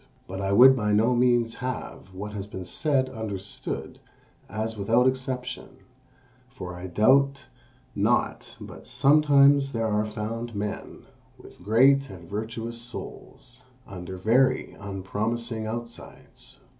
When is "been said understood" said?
2.47-3.99